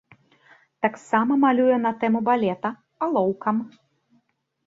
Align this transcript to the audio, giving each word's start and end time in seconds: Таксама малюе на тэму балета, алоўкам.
Таксама 0.85 1.35
малюе 1.43 1.75
на 1.85 1.91
тэму 2.03 2.19
балета, 2.29 2.69
алоўкам. 3.09 3.57